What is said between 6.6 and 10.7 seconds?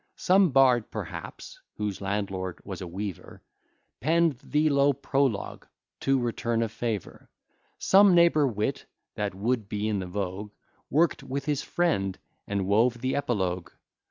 a favour: Some neighbour wit, that would be in the vogue,